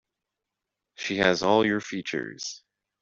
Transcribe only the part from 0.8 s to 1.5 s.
She has